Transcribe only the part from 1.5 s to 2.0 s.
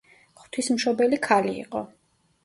იყო.